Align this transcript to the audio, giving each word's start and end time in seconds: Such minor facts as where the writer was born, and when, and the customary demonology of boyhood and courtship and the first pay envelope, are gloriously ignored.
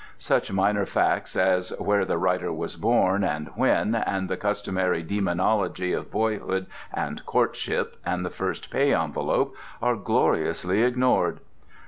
Such 0.17 0.51
minor 0.51 0.87
facts 0.87 1.35
as 1.35 1.69
where 1.77 2.05
the 2.05 2.17
writer 2.17 2.51
was 2.51 2.75
born, 2.75 3.23
and 3.23 3.49
when, 3.53 3.93
and 3.93 4.29
the 4.29 4.35
customary 4.35 5.03
demonology 5.03 5.93
of 5.93 6.09
boyhood 6.09 6.65
and 6.91 7.23
courtship 7.27 7.97
and 8.03 8.25
the 8.25 8.31
first 8.31 8.71
pay 8.71 8.95
envelope, 8.95 9.55
are 9.79 9.95
gloriously 9.95 10.81
ignored. 10.81 11.39